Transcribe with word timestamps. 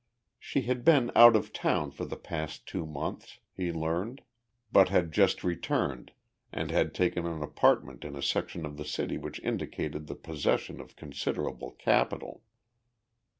She 0.39 0.61
had 0.63 0.83
been 0.83 1.11
out 1.15 1.35
of 1.35 1.53
town 1.53 1.91
for 1.91 2.05
the 2.05 2.17
past 2.17 2.65
two 2.65 2.87
months, 2.87 3.37
he 3.55 3.71
learned, 3.71 4.23
but 4.71 4.89
had 4.89 5.11
just 5.11 5.43
returned 5.43 6.11
and 6.51 6.71
had 6.71 6.95
taken 6.95 7.27
an 7.27 7.43
apartment 7.43 8.03
in 8.03 8.15
a 8.15 8.23
section 8.23 8.65
of 8.65 8.77
the 8.77 8.83
city 8.83 9.19
which 9.19 9.39
indicated 9.41 10.07
the 10.07 10.15
possession 10.15 10.81
of 10.81 10.95
considerable 10.95 11.69
capital. 11.73 12.41